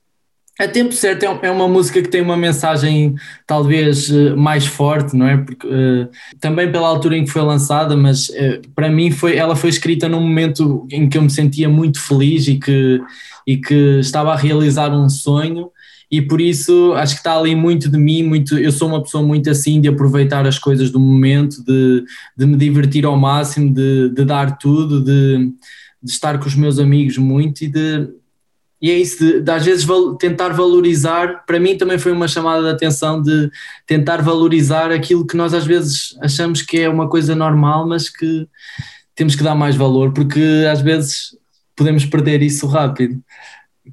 a 0.58 0.66
Tempo 0.66 0.92
Certo 0.92 1.24
é, 1.24 1.38
é 1.48 1.50
uma 1.50 1.68
música 1.68 2.00
que 2.00 2.08
tem 2.08 2.22
uma 2.22 2.36
mensagem 2.36 3.14
talvez 3.46 4.10
eh, 4.10 4.34
mais 4.34 4.66
forte, 4.66 5.14
não 5.14 5.26
é? 5.26 5.36
Porque, 5.36 5.66
uh, 5.66 6.08
também 6.40 6.70
pela 6.72 6.88
altura 6.88 7.16
em 7.16 7.24
que 7.24 7.30
foi 7.30 7.42
lançada, 7.42 7.94
mas 7.94 8.28
uh, 8.30 8.60
para 8.74 8.88
mim 8.88 9.10
foi, 9.10 9.36
ela 9.36 9.54
foi 9.54 9.68
escrita 9.68 10.08
num 10.08 10.20
momento 10.20 10.86
em 10.90 11.08
que 11.08 11.18
eu 11.18 11.22
me 11.22 11.30
sentia 11.30 11.68
muito 11.68 12.00
feliz 12.00 12.48
e 12.48 12.58
que, 12.58 13.00
e 13.46 13.58
que 13.58 13.98
estava 14.00 14.32
a 14.32 14.36
realizar 14.36 14.90
um 14.90 15.08
sonho 15.10 15.70
e 16.10 16.22
por 16.22 16.40
isso 16.40 16.92
acho 16.94 17.14
que 17.14 17.20
está 17.20 17.36
ali 17.36 17.54
muito 17.54 17.90
de 17.90 17.98
mim, 17.98 18.22
muito, 18.22 18.56
eu 18.56 18.70
sou 18.70 18.88
uma 18.88 19.02
pessoa 19.02 19.22
muito 19.22 19.50
assim 19.50 19.80
de 19.80 19.88
aproveitar 19.88 20.46
as 20.46 20.58
coisas 20.58 20.90
do 20.90 21.00
momento, 21.00 21.64
de, 21.64 22.04
de 22.36 22.46
me 22.46 22.56
divertir 22.56 23.04
ao 23.04 23.16
máximo, 23.16 23.74
de, 23.74 24.10
de 24.10 24.24
dar 24.24 24.56
tudo, 24.56 25.02
de, 25.02 25.52
de 26.02 26.10
estar 26.10 26.38
com 26.38 26.46
os 26.46 26.54
meus 26.54 26.78
amigos 26.78 27.18
muito 27.18 27.62
e 27.62 27.68
de 27.68 28.08
e 28.80 28.90
é 28.90 28.98
isso, 28.98 29.18
de, 29.18 29.40
de, 29.40 29.50
às 29.50 29.64
vezes 29.64 29.84
val, 29.84 30.16
tentar 30.16 30.50
valorizar, 30.50 31.44
para 31.46 31.58
mim 31.58 31.76
também 31.76 31.98
foi 31.98 32.12
uma 32.12 32.28
chamada 32.28 32.62
de 32.62 32.70
atenção 32.70 33.22
de 33.22 33.50
tentar 33.86 34.20
valorizar 34.22 34.92
aquilo 34.92 35.26
que 35.26 35.36
nós 35.36 35.54
às 35.54 35.64
vezes 35.64 36.16
achamos 36.20 36.62
que 36.62 36.80
é 36.80 36.88
uma 36.88 37.08
coisa 37.08 37.34
normal, 37.34 37.88
mas 37.88 38.08
que 38.08 38.46
temos 39.14 39.34
que 39.34 39.42
dar 39.42 39.54
mais 39.54 39.76
valor, 39.76 40.12
porque 40.12 40.66
às 40.70 40.80
vezes 40.80 41.36
podemos 41.74 42.04
perder 42.04 42.42
isso 42.42 42.66
rápido. 42.66 43.18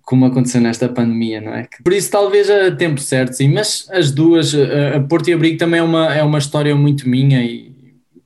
como 0.02 0.26
aconteceu 0.26 0.60
nesta 0.60 0.90
pandemia, 0.90 1.40
não 1.40 1.54
é? 1.54 1.68
Por 1.84 1.94
isso 1.94 2.12
talvez 2.12 2.50
a 2.50 2.72
tempo 2.72 3.00
certo, 3.00 3.34
sim, 3.34 3.54
mas 3.54 3.88
as 3.92 4.12
duas, 4.12 4.54
a 4.56 5.00
Porto 5.02 5.30
e 5.30 5.34
Abrigo 5.34 5.58
também 5.58 5.80
é 5.80 5.84
uma, 5.84 6.14
é 6.14 6.24
uma 6.24 6.40
história 6.40 6.76
muito 6.76 7.08
minha 7.08 7.42
e 7.44 7.74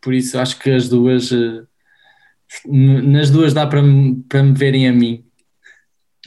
por 0.01 0.13
isso 0.13 0.39
acho 0.39 0.57
que 0.59 0.71
as 0.71 0.87
duas, 0.87 1.31
eh, 1.31 1.63
nas 2.65 3.29
duas 3.29 3.53
dá 3.53 3.67
para, 3.67 3.81
para 4.29 4.43
me 4.43 4.53
verem 4.53 4.87
a 4.87 4.93
mim. 4.93 5.26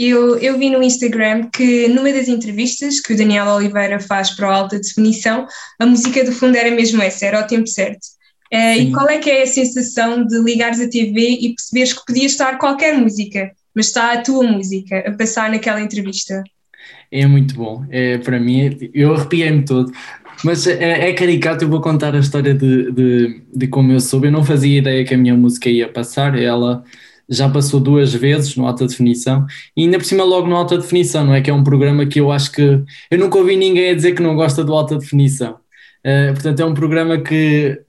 Eu, 0.03 0.39
eu 0.39 0.57
vi 0.57 0.71
no 0.71 0.83
Instagram 0.83 1.51
que 1.53 1.87
numa 1.89 2.11
das 2.11 2.27
entrevistas 2.27 3.01
que 3.01 3.13
o 3.13 3.17
Daniel 3.19 3.47
Oliveira 3.49 4.01
faz 4.01 4.31
para 4.31 4.49
o 4.49 4.51
Alta 4.51 4.79
Definição, 4.79 5.47
a 5.79 5.85
música 5.85 6.25
do 6.25 6.33
fundo 6.33 6.57
era 6.57 6.71
mesmo 6.71 7.03
essa, 7.03 7.27
era 7.27 7.45
o 7.45 7.47
tempo 7.47 7.67
certo. 7.67 8.01
Uh, 8.51 8.81
e 8.81 8.93
qual 8.93 9.07
é 9.11 9.19
que 9.19 9.29
é 9.29 9.43
a 9.43 9.47
sensação 9.47 10.25
de 10.25 10.41
ligares 10.41 10.81
a 10.81 10.89
TV 10.89 11.39
e 11.43 11.55
perceberes 11.55 11.93
que 11.93 12.07
podia 12.07 12.25
estar 12.25 12.57
qualquer 12.57 12.97
música, 12.97 13.51
mas 13.75 13.89
está 13.89 14.15
a 14.15 14.23
tua 14.23 14.43
música 14.43 15.05
a 15.07 15.13
passar 15.13 15.51
naquela 15.51 15.83
entrevista? 15.83 16.43
É 17.13 17.27
muito 17.27 17.55
bom, 17.55 17.85
é, 17.91 18.17
para 18.17 18.41
mim, 18.41 18.75
eu 18.95 19.15
arrepiei-me 19.15 19.67
todo. 19.67 19.93
Mas 20.43 20.67
é, 20.67 21.11
é, 21.11 21.13
caricato, 21.13 21.63
eu 21.63 21.69
vou 21.69 21.83
contar 21.83 22.15
a 22.15 22.21
história 22.21 22.55
de, 22.55 22.91
de, 22.91 23.43
de, 23.55 23.67
como 23.67 23.93
eu 23.93 24.01
soube. 24.01 24.29
Eu 24.29 24.33
não 24.33 24.43
fazia 24.43 24.79
ideia 24.79 25.05
que 25.05 25.13
a 25.13 25.19
minha 25.19 25.35
música 25.35 25.69
ia 25.69 25.87
passar, 25.87 26.39
ela 26.41 26.83
já 27.31 27.49
passou 27.49 27.79
duas 27.79 28.13
vezes 28.13 28.57
no 28.57 28.67
alta 28.67 28.87
definição 28.87 29.47
e 29.77 29.85
ainda 29.85 29.99
por 29.99 30.05
cima 30.05 30.25
logo 30.25 30.49
no 30.49 30.57
alta 30.57 30.77
definição, 30.77 31.25
não 31.25 31.35
é? 31.35 31.41
Que 31.41 31.49
é 31.49 31.55
um 31.55 31.63
programa 31.63 32.05
que 32.05 32.21
eu 32.21 32.33
acho 32.33 32.51
que 32.51 32.83
eu 33.11 33.19
nunca 33.19 33.39
ouvi 33.39 33.57
ninguém 33.57 33.91
a 33.91 33.95
dizer 33.95 34.15
que 34.15 34.23
não 34.23 34.35
gosta 34.35 34.65
do 34.65 34.75
alta 34.75 34.99
definição. 34.99 35.61
Uh, 36.05 36.33
portanto, 36.33 36.61
é 36.61 36.65
um 36.65 36.75
programa 36.75 37.19
que 37.19 37.81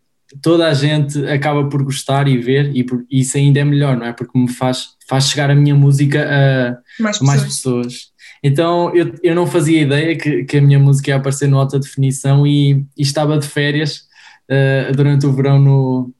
toda 0.41 0.67
a 0.67 0.73
gente 0.73 1.25
acaba 1.25 1.67
por 1.67 1.83
gostar 1.83 2.27
e 2.27 2.37
ver, 2.37 2.71
e 2.75 2.83
por, 2.83 3.03
isso 3.09 3.35
ainda 3.35 3.59
é 3.59 3.63
melhor, 3.65 3.97
não 3.97 4.05
é? 4.05 4.13
Porque 4.13 4.37
me 4.37 4.47
faz, 4.47 4.89
faz 5.07 5.29
chegar 5.29 5.49
a 5.49 5.55
minha 5.55 5.73
música 5.73 6.23
a 6.23 7.01
mais, 7.01 7.19
mais 7.19 7.43
pessoas. 7.43 8.11
Então 8.43 8.95
eu, 8.95 9.13
eu 9.23 9.33
não 9.33 9.47
fazia 9.47 9.81
ideia 9.81 10.15
que, 10.15 10.43
que 10.43 10.57
a 10.57 10.61
minha 10.61 10.79
música 10.79 11.09
ia 11.09 11.15
aparecer 11.15 11.47
no 11.47 11.57
alta 11.57 11.79
definição 11.79 12.45
e, 12.45 12.85
e 12.95 13.01
estava 13.01 13.37
de 13.39 13.47
férias 13.47 14.07
uh, 14.49 14.95
durante 14.95 15.25
o 15.25 15.33
verão 15.33 15.59
no, 15.59 16.13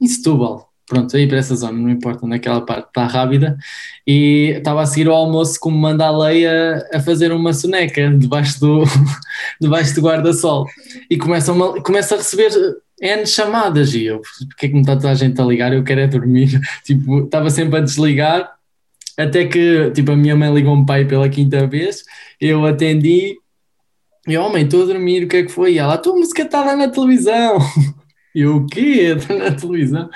em 0.00 0.06
Setúbal 0.06 0.67
pronto, 0.88 1.16
aí 1.16 1.28
para 1.28 1.38
essa 1.38 1.54
zona, 1.54 1.78
não 1.78 1.90
importa, 1.90 2.26
naquela 2.26 2.60
parte 2.60 2.88
está 2.88 3.06
rápida, 3.06 3.56
e 4.06 4.54
estava 4.56 4.82
a 4.82 4.86
seguir 4.86 5.08
o 5.08 5.12
almoço 5.12 5.60
como 5.60 5.76
manda 5.76 6.06
a 6.06 6.18
lei 6.18 6.46
a, 6.46 6.82
a 6.94 7.00
fazer 7.00 7.30
uma 7.30 7.52
soneca 7.52 8.10
debaixo 8.16 8.58
do, 8.58 8.84
debaixo 9.60 9.94
do 9.94 10.00
guarda-sol, 10.00 10.66
e 11.10 11.18
começa, 11.18 11.52
uma, 11.52 11.80
começa 11.82 12.14
a 12.14 12.18
receber 12.18 12.50
N 13.00 13.26
chamadas, 13.26 13.94
e 13.94 14.06
eu, 14.06 14.20
porque 14.48 14.66
é 14.66 14.68
que 14.68 14.74
me 14.74 14.80
está 14.80 14.96
toda 14.96 15.10
a 15.10 15.14
gente 15.14 15.40
a 15.40 15.44
ligar, 15.44 15.72
eu 15.72 15.84
quero 15.84 16.00
é 16.00 16.06
dormir, 16.06 16.58
tipo, 16.84 17.24
estava 17.24 17.50
sempre 17.50 17.78
a 17.78 17.82
desligar, 17.82 18.50
até 19.16 19.46
que, 19.46 19.90
tipo, 19.90 20.12
a 20.12 20.16
minha 20.16 20.36
mãe 20.36 20.52
ligou-me 20.52 20.86
pai 20.86 21.04
pela 21.04 21.28
quinta 21.28 21.66
vez, 21.66 22.04
eu 22.40 22.64
atendi, 22.64 23.36
e 24.26 24.36
homem, 24.36 24.64
estou 24.64 24.82
a 24.82 24.86
dormir, 24.86 25.24
o 25.24 25.28
que 25.28 25.36
é 25.38 25.42
que 25.42 25.52
foi? 25.52 25.74
E 25.74 25.78
ela, 25.78 25.94
a 25.94 25.98
tua 25.98 26.14
música 26.14 26.42
está 26.42 26.64
lá 26.64 26.76
na 26.76 26.88
televisão. 26.88 27.58
E 28.34 28.42
eu, 28.42 28.56
o 28.56 28.66
quê? 28.66 29.16
Está 29.16 29.34
na 29.34 29.50
televisão? 29.50 30.08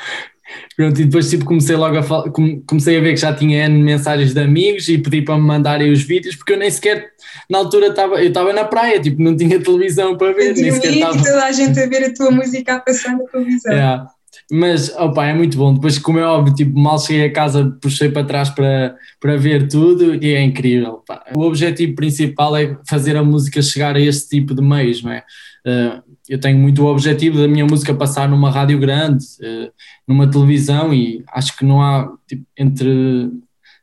Pronto, 0.76 1.00
e 1.00 1.04
depois 1.04 1.28
tipo, 1.28 1.44
comecei 1.44 1.76
logo 1.76 1.98
a 1.98 2.30
comecei 2.66 2.96
a 2.96 3.00
ver 3.00 3.14
que 3.14 3.20
já 3.20 3.34
tinha 3.34 3.66
N 3.66 3.82
mensagens 3.82 4.32
de 4.32 4.40
amigos 4.40 4.88
e 4.88 4.98
pedi 4.98 5.22
para 5.22 5.36
me 5.36 5.42
mandarem 5.42 5.92
os 5.92 6.02
vídeos, 6.02 6.34
porque 6.36 6.54
eu 6.54 6.58
nem 6.58 6.70
sequer, 6.70 7.10
na 7.48 7.58
altura 7.58 7.88
estava, 7.88 8.22
eu 8.22 8.28
estava 8.28 8.52
na 8.52 8.64
praia, 8.64 9.00
tipo, 9.00 9.22
não 9.22 9.36
tinha 9.36 9.60
televisão 9.60 10.16
para 10.16 10.32
ver. 10.32 10.54
nem 10.54 10.72
sequer 10.72 10.92
estava... 10.92 11.16
toda 11.16 11.44
a 11.44 11.52
gente 11.52 11.78
a 11.78 11.86
ver 11.86 12.04
a 12.04 12.14
tua 12.14 12.30
música 12.30 12.74
a 12.74 12.80
passar 12.80 13.16
na 13.16 13.24
televisão. 13.24 13.72
É. 13.72 14.06
Mas, 14.50 14.94
opa, 14.96 15.26
é 15.26 15.32
muito 15.32 15.56
bom. 15.56 15.72
Depois, 15.72 15.98
como 15.98 16.18
é 16.18 16.26
óbvio, 16.26 16.54
tipo, 16.54 16.78
mal 16.78 16.98
cheguei 16.98 17.26
a 17.26 17.32
casa, 17.32 17.74
puxei 17.80 18.10
para 18.10 18.26
trás 18.26 18.50
para, 18.50 18.96
para 19.18 19.36
ver 19.36 19.68
tudo 19.68 20.22
e 20.22 20.34
é 20.34 20.42
incrível. 20.42 21.02
Pá. 21.06 21.24
O 21.34 21.42
objetivo 21.42 21.94
principal 21.94 22.56
é 22.56 22.76
fazer 22.86 23.16
a 23.16 23.22
música 23.22 23.62
chegar 23.62 23.96
a 23.96 24.00
este 24.00 24.28
tipo 24.28 24.54
de 24.54 24.62
meios, 24.62 25.02
não 25.02 25.12
é? 25.12 25.22
Uh, 25.66 26.02
eu 26.28 26.38
tenho 26.38 26.58
muito 26.58 26.82
o 26.82 26.86
objetivo 26.86 27.38
da 27.38 27.48
minha 27.48 27.66
música 27.66 27.94
passar 27.94 28.28
numa 28.28 28.50
rádio 28.50 28.78
grande, 28.78 29.24
uh, 29.40 29.72
numa 30.06 30.30
televisão 30.30 30.92
e 30.92 31.24
acho 31.32 31.56
que 31.56 31.64
não 31.64 31.82
há, 31.82 32.12
tipo, 32.26 32.44
entre 32.56 33.30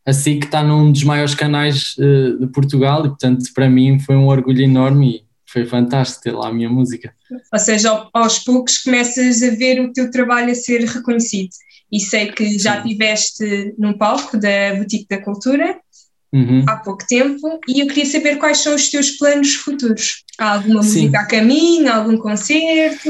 a 0.05 0.13
SIC 0.13 0.45
está 0.45 0.63
num 0.63 0.91
dos 0.91 1.03
maiores 1.03 1.35
canais 1.35 1.95
uh, 1.97 2.39
de 2.39 2.47
Portugal 2.47 3.05
e, 3.05 3.09
portanto, 3.09 3.43
para 3.53 3.69
mim 3.69 3.99
foi 3.99 4.15
um 4.15 4.27
orgulho 4.27 4.61
enorme 4.61 5.17
e 5.17 5.23
foi 5.45 5.65
fantástico 5.65 6.23
ter 6.23 6.31
lá 6.31 6.47
a 6.47 6.53
minha 6.53 6.69
música. 6.69 7.13
Ou 7.51 7.59
seja, 7.59 8.07
aos 8.13 8.39
poucos 8.39 8.77
começas 8.77 9.41
a 9.43 9.49
ver 9.51 9.81
o 9.81 9.91
teu 9.91 10.09
trabalho 10.11 10.51
a 10.51 10.55
ser 10.55 10.81
reconhecido. 10.85 11.49
E 11.91 11.99
sei 11.99 12.31
que 12.31 12.57
já 12.59 12.77
estiveste 12.77 13.73
num 13.77 13.97
palco 13.97 14.37
da 14.37 14.75
Boutique 14.75 15.07
da 15.09 15.21
Cultura 15.21 15.79
uhum. 16.33 16.63
há 16.67 16.77
pouco 16.77 17.05
tempo 17.07 17.59
e 17.67 17.81
eu 17.81 17.87
queria 17.87 18.05
saber 18.05 18.37
quais 18.37 18.59
são 18.59 18.75
os 18.75 18.89
teus 18.89 19.11
planos 19.11 19.55
futuros. 19.55 20.23
Há 20.37 20.53
alguma 20.53 20.83
Sim. 20.83 21.01
música 21.01 21.19
a 21.19 21.25
caminho, 21.25 21.91
algum 21.91 22.17
concerto? 22.17 23.09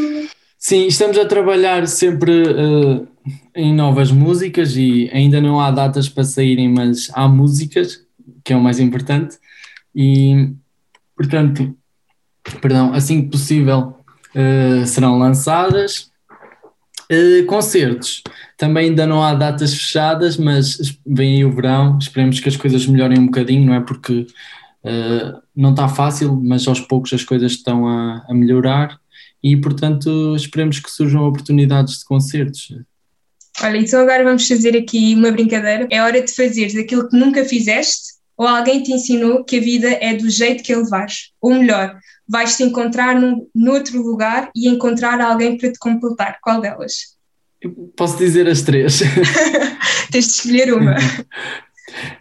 Sim, 0.57 0.88
estamos 0.88 1.17
a 1.17 1.25
trabalhar 1.25 1.88
sempre 1.88 2.43
uh, 2.43 3.07
em 3.55 3.73
novas 3.73 4.11
músicas 4.11 4.75
e 4.75 5.09
ainda 5.13 5.39
não 5.39 5.59
há 5.59 5.71
datas 5.71 6.09
para 6.09 6.23
saírem, 6.23 6.69
mas 6.69 7.09
há 7.13 7.27
músicas, 7.27 8.01
que 8.43 8.51
é 8.51 8.55
o 8.57 8.61
mais 8.61 8.79
importante. 8.79 9.38
E, 9.95 10.53
portanto, 11.15 11.75
perdão, 12.61 12.93
assim 12.93 13.21
que 13.21 13.29
possível 13.29 13.95
uh, 14.35 14.85
serão 14.85 15.17
lançadas. 15.17 16.09
Uh, 17.11 17.43
concertos, 17.47 18.21
também 18.59 18.89
ainda 18.89 19.07
não 19.07 19.23
há 19.23 19.33
datas 19.33 19.73
fechadas, 19.73 20.35
mas 20.35 20.99
vem 21.07 21.37
aí 21.37 21.45
o 21.45 21.51
verão, 21.51 21.97
esperemos 21.97 22.41
que 22.41 22.49
as 22.49 22.57
coisas 22.57 22.85
melhorem 22.85 23.17
um 23.17 23.27
bocadinho, 23.27 23.65
não 23.65 23.73
é? 23.73 23.79
Porque 23.79 24.27
uh, 24.83 25.41
não 25.55 25.71
está 25.71 25.87
fácil, 25.87 26.35
mas 26.43 26.67
aos 26.67 26.81
poucos 26.81 27.13
as 27.13 27.23
coisas 27.23 27.53
estão 27.53 27.87
a, 27.87 28.25
a 28.27 28.33
melhorar 28.33 28.99
e, 29.41 29.55
portanto, 29.55 30.35
esperemos 30.35 30.77
que 30.77 30.91
surjam 30.91 31.23
oportunidades 31.23 31.99
de 31.99 32.03
concertos. 32.03 32.75
Olha, 33.61 33.77
então 33.77 34.01
agora 34.01 34.25
vamos 34.25 34.45
fazer 34.45 34.75
aqui 34.75 35.15
uma 35.15 35.31
brincadeira. 35.31 35.87
É 35.89 36.01
hora 36.01 36.21
de 36.21 36.35
fazeres 36.35 36.75
aquilo 36.75 37.07
que 37.07 37.15
nunca 37.15 37.45
fizeste 37.45 38.19
ou 38.35 38.45
alguém 38.45 38.83
te 38.83 38.91
ensinou 38.91 39.45
que 39.45 39.57
a 39.57 39.61
vida 39.61 39.87
é 40.01 40.15
do 40.15 40.29
jeito 40.29 40.63
que 40.63 40.73
ele 40.73 40.89
vais. 40.89 41.31
Ou 41.39 41.53
melhor, 41.53 41.97
vais-te 42.27 42.63
encontrar 42.63 43.15
num, 43.15 43.47
noutro 43.55 44.01
lugar 44.01 44.51
e 44.53 44.67
encontrar 44.67 45.21
alguém 45.21 45.57
para 45.57 45.71
te 45.71 45.79
completar. 45.79 46.39
Qual 46.41 46.59
delas? 46.59 47.18
Eu 47.61 47.91
posso 47.95 48.17
dizer 48.17 48.47
as 48.47 48.61
três. 48.61 48.99
Tens 50.11 50.25
de 50.25 50.31
escolher 50.31 50.73
uma. 50.73 50.95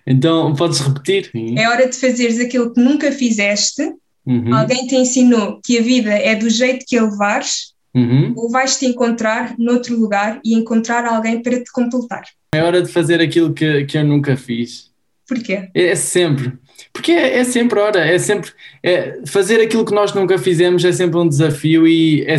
então, 0.07 0.55
podes 0.55 0.81
repetir? 0.81 1.31
É 1.57 1.69
hora 1.69 1.89
de 1.89 1.97
fazeres 1.97 2.41
aquilo 2.41 2.73
que 2.73 2.81
nunca 2.81 3.13
fizeste. 3.13 3.83
Uhum. 4.27 4.55
Alguém 4.55 4.87
te 4.87 4.97
ensinou 4.97 5.61
que 5.65 5.79
a 5.79 5.83
vida 5.83 6.11
é 6.11 6.35
do 6.35 6.51
jeito 6.51 6.85
que 6.87 6.97
ele 6.97 7.17
vais. 7.17 7.73
Uhum. 7.95 8.35
Ou 8.37 8.51
vais-te 8.51 8.87
encontrar 8.87 9.55
noutro 9.59 9.99
lugar 9.99 10.41
e 10.45 10.55
encontrar 10.55 11.05
alguém 11.07 11.43
para 11.43 11.63
te 11.63 11.73
completar. 11.73 12.23
É 12.55 12.63
hora 12.63 12.83
de 12.83 12.93
fazer 12.93 13.21
aquilo 13.21 13.53
que, 13.53 13.85
que 13.87 13.97
eu 13.97 14.05
nunca 14.05 14.37
fiz 14.37 14.89
Porquê? 15.29 15.69
É, 15.75 15.89
é 15.89 15.95
sempre. 15.95 16.55
Porque 16.93 17.13
é, 17.13 17.39
é, 17.39 17.45
sempre, 17.45 17.79
ora, 17.79 18.01
é 18.01 18.19
sempre. 18.19 18.51
É, 18.83 19.21
fazer 19.27 19.61
aquilo 19.61 19.85
que 19.85 19.95
nós 19.95 20.15
nunca 20.15 20.39
fizemos 20.39 20.85
é 20.85 20.91
sempre 20.91 21.19
um 21.19 21.29
desafio 21.29 21.87
e 21.87 22.25
é, 22.27 22.37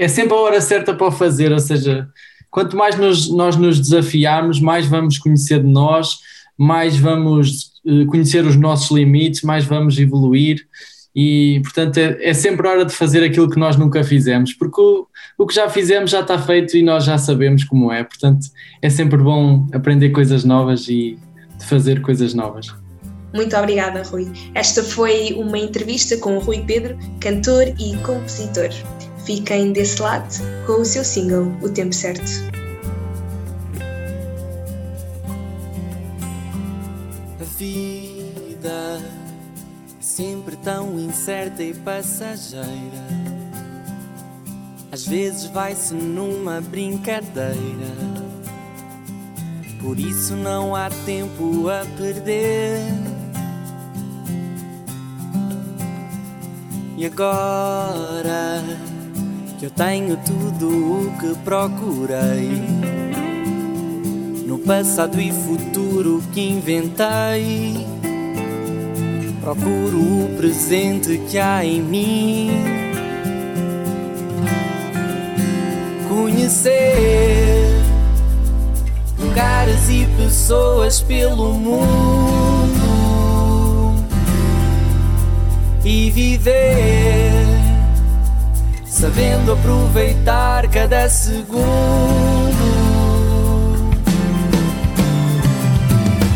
é 0.00 0.08
sempre 0.08 0.32
a 0.32 0.40
hora 0.40 0.60
certa 0.62 0.94
para 0.94 1.06
o 1.06 1.12
fazer. 1.12 1.52
Ou 1.52 1.58
seja, 1.58 2.08
quanto 2.50 2.74
mais 2.74 2.96
nos, 2.96 3.30
nós 3.30 3.54
nos 3.54 3.78
desafiarmos, 3.78 4.58
mais 4.58 4.86
vamos 4.86 5.18
conhecer 5.18 5.62
de 5.62 5.68
nós, 5.68 6.18
mais 6.56 6.96
vamos 6.96 7.72
eh, 7.86 8.06
conhecer 8.06 8.46
os 8.46 8.56
nossos 8.56 8.90
limites, 8.90 9.42
mais 9.42 9.66
vamos 9.66 9.98
evoluir. 9.98 10.66
E, 11.14 11.60
portanto, 11.62 11.98
é, 11.98 12.30
é 12.30 12.32
sempre 12.32 12.66
hora 12.66 12.84
de 12.84 12.94
fazer 12.94 13.22
aquilo 13.22 13.50
que 13.50 13.58
nós 13.58 13.76
nunca 13.76 14.02
fizemos, 14.02 14.54
porque 14.54 14.80
o, 14.80 15.06
o 15.36 15.46
que 15.46 15.54
já 15.54 15.68
fizemos 15.68 16.10
já 16.10 16.20
está 16.20 16.38
feito 16.38 16.76
e 16.78 16.82
nós 16.82 17.04
já 17.04 17.18
sabemos 17.18 17.64
como 17.64 17.92
é. 17.92 18.02
Portanto, 18.02 18.46
é 18.80 18.88
sempre 18.88 19.18
bom 19.18 19.66
aprender 19.70 20.10
coisas 20.10 20.44
novas 20.44 20.88
e 20.88 21.18
fazer 21.68 22.00
coisas 22.00 22.32
novas. 22.32 22.68
Muito 23.34 23.54
obrigada, 23.54 24.02
Rui. 24.02 24.32
Esta 24.54 24.82
foi 24.82 25.34
uma 25.34 25.58
entrevista 25.58 26.16
com 26.16 26.38
o 26.38 26.40
Rui 26.40 26.64
Pedro, 26.66 26.96
cantor 27.20 27.68
e 27.78 27.96
compositor. 27.98 28.70
Fiquem 29.30 29.72
desse 29.72 30.02
lado 30.02 30.26
com 30.66 30.82
o 30.82 30.84
seu 30.84 31.04
single 31.04 31.52
O 31.62 31.68
Tempo 31.68 31.94
Certo. 31.94 32.28
A 37.40 37.44
vida 37.56 38.68
é 38.68 40.02
sempre 40.02 40.56
tão 40.56 40.98
incerta 40.98 41.62
e 41.62 41.72
passageira. 41.72 42.66
Às 44.90 45.06
vezes 45.06 45.44
vai-se 45.44 45.94
numa 45.94 46.60
brincadeira 46.60 47.54
por 49.80 49.96
isso 49.96 50.34
não 50.34 50.74
há 50.74 50.90
tempo 51.06 51.68
a 51.68 51.86
perder. 51.96 52.82
E 56.98 57.06
agora 57.06 58.89
que 59.60 59.66
eu 59.66 59.70
tenho 59.70 60.16
tudo 60.16 60.68
o 60.68 61.18
que 61.18 61.34
procurei, 61.44 62.62
no 64.46 64.58
passado 64.60 65.20
e 65.20 65.30
futuro 65.30 66.22
que 66.32 66.40
inventei. 66.40 67.86
Procuro 69.42 69.98
o 69.98 70.34
presente 70.38 71.20
que 71.30 71.38
há 71.38 71.62
em 71.62 71.82
mim. 71.82 72.50
Conhecer 76.08 77.82
lugares 79.18 79.90
e 79.90 80.06
pessoas 80.16 81.02
pelo 81.02 81.52
mundo 81.52 82.80
e 85.84 86.10
viver 86.10 86.89
sabendo 89.00 89.54
aproveitar 89.54 90.68
cada 90.68 91.08
segundo. 91.08 91.64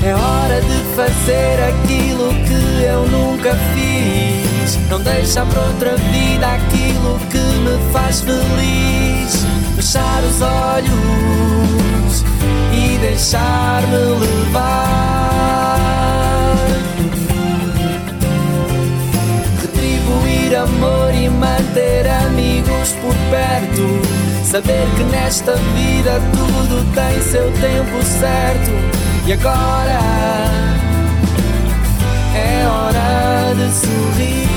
É 0.02 0.14
hora 0.14 0.62
de 0.62 0.82
fazer 0.96 1.62
aquilo 1.62 2.32
que 2.46 2.84
eu 2.84 3.06
nunca 3.06 3.54
fiz. 3.74 4.78
Não 4.88 4.98
deixar 5.00 5.44
para 5.44 5.60
outra 5.60 5.94
vida 5.96 6.46
aquilo 6.46 7.18
que 7.30 7.36
me 7.36 7.92
faz 7.92 8.22
feliz. 8.22 9.44
Fechar 9.76 10.22
os 10.24 10.40
olhos 10.40 12.24
e 12.72 12.96
deixar-me 12.98 13.96
levar. 14.20 15.76
Retribuir 19.60 20.56
amor 20.56 21.14
e 21.14 21.28
manter 21.28 22.03
amigos 22.44 22.92
por 23.00 23.14
perto. 23.30 24.44
Saber 24.44 24.86
que 24.96 25.02
nesta 25.04 25.54
vida 25.56 26.20
tudo 26.32 26.84
tem 26.94 27.22
seu 27.22 27.50
tempo 27.52 28.02
certo. 28.04 28.70
E 29.26 29.32
agora 29.32 30.00
é 32.34 32.66
hora 32.66 33.54
de 33.54 33.72
sorrir. 33.74 34.48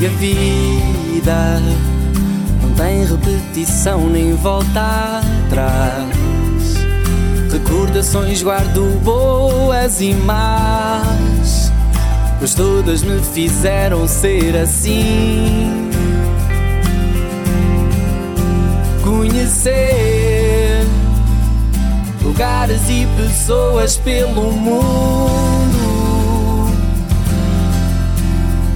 E 0.00 0.06
a 0.06 0.10
vida 0.18 1.62
não 2.62 2.70
tem 2.74 3.04
repetição 3.04 4.08
nem 4.08 4.34
volta 4.36 5.20
atrás. 5.46 6.22
Recordações 7.52 8.42
guardo 8.42 8.98
boas 9.04 10.00
e 10.00 10.14
más, 10.14 11.06
pois 12.42 12.54
todas 12.54 13.04
me 13.04 13.22
fizeram 13.22 14.08
ser 14.08 14.56
assim. 14.56 15.88
Conhecer 19.00 20.84
lugares 22.20 22.80
e 22.88 23.06
pessoas 23.16 23.96
pelo 23.96 24.50
mundo 24.50 25.78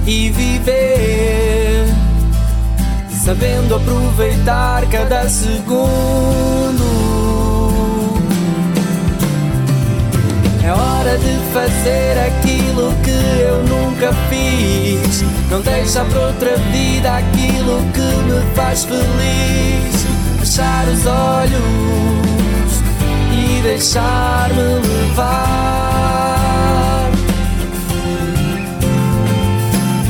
e 0.05 0.29
viver 0.29 1.87
sabendo 3.21 3.75
aproveitar 3.75 4.85
cada 4.89 5.27
segundo. 5.27 6.96
É 10.67 10.71
hora 10.73 11.17
de 11.17 11.39
fazer 11.53 12.19
aquilo 12.27 12.93
que 13.01 13.09
eu 13.39 13.63
nunca 13.63 14.11
fiz. 14.29 15.23
Não 15.49 15.61
deixar 15.61 16.03
para 16.03 16.27
outra 16.27 16.57
vida 16.57 17.09
aquilo 17.15 17.81
que 17.93 18.01
me 18.01 18.41
faz 18.53 18.83
feliz. 18.83 20.05
Fechar 20.41 20.85
os 20.89 21.05
olhos 21.05 22.83
e 23.31 23.61
deixar-me 23.61 24.81
levar. 24.85 26.01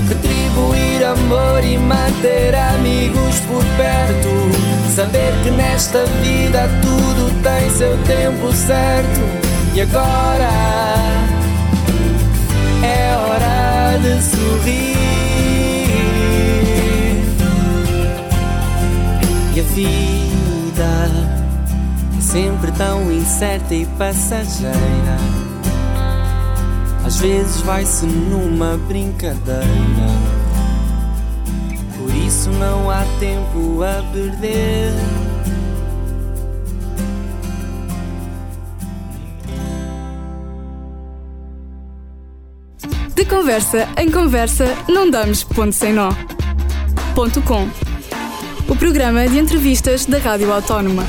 Retribuir 0.10 1.06
amor 1.06 1.64
e 1.64 1.78
manter 1.78 2.56
amigos 2.56 3.42
por 3.42 3.64
perto. 3.78 4.30
Saber 4.96 5.36
que 5.44 5.52
nesta 5.52 6.04
vida 6.24 6.68
tudo 6.82 7.32
tem 7.44 7.70
seu 7.70 7.96
tempo 8.06 8.52
certo. 8.54 9.57
E 9.78 9.82
agora 9.82 10.50
é 12.82 13.16
hora 13.16 14.00
de 14.00 14.24
sorrir. 14.24 14.98
E 19.54 19.60
a 19.60 19.64
vida 19.76 21.12
é 22.18 22.22
sempre 22.22 22.72
tão 22.72 23.12
incerta 23.12 23.76
e 23.76 23.86
passageira. 24.00 25.18
Às 27.06 27.18
vezes 27.18 27.62
vai-se 27.62 28.08
numa 28.08 28.80
brincadeira. 28.88 29.62
Por 32.00 32.16
isso 32.16 32.50
não 32.50 32.90
há 32.90 33.06
tempo 33.20 33.84
a 33.84 34.02
perder. 34.12 35.17
Conversa 43.28 43.90
em 43.98 44.10
conversa, 44.10 44.66
não 44.88 45.10
damos 45.10 45.44
ponto 45.44 45.74
sem 45.74 45.94
nó. 45.94 46.12
Ponto 47.14 47.42
com. 47.42 47.68
O 48.68 48.76
programa 48.76 49.28
de 49.28 49.38
entrevistas 49.38 50.06
da 50.06 50.18
Rádio 50.18 50.52
Autónoma. 50.52 51.04